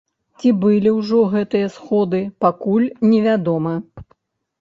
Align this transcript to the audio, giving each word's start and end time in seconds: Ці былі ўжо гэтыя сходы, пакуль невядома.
Ці 0.43 0.51
былі 0.61 0.93
ўжо 0.99 1.19
гэтыя 1.33 1.67
сходы, 1.75 2.21
пакуль 2.45 2.87
невядома. 3.11 3.75